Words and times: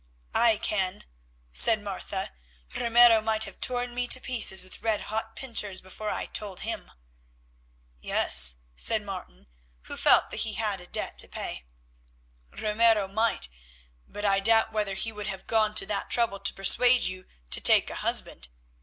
"I 0.33 0.57
can," 0.57 1.03
said 1.53 1.79
Martha. 1.79 2.31
"Ramiro 2.73 3.21
might 3.21 3.43
have 3.43 3.61
torn 3.61 3.93
me 3.93 4.07
to 4.07 4.19
pieces 4.19 4.63
with 4.63 4.81
red 4.81 5.01
hot 5.01 5.35
pincers 5.35 5.79
before 5.79 6.09
I 6.09 6.25
told 6.25 6.61
him." 6.61 6.91
"Yes," 7.99 8.61
said 8.75 9.03
Martin, 9.03 9.45
who 9.83 9.95
felt 9.95 10.31
that 10.31 10.37
he 10.37 10.53
had 10.53 10.81
a 10.81 10.87
debt 10.87 11.19
to 11.19 11.27
pay, 11.27 11.65
"Ramiro 12.49 13.07
might, 13.09 13.47
but 14.07 14.25
I 14.25 14.39
doubt 14.39 14.71
whether 14.73 14.95
he 14.95 15.11
would 15.11 15.27
have 15.27 15.45
gone 15.45 15.75
to 15.75 15.85
that 15.85 16.09
trouble 16.09 16.39
to 16.39 16.53
persuade 16.55 17.03
you 17.03 17.27
to 17.51 17.61
take 17.61 17.91
a 17.91 17.95
husband. 18.01 18.47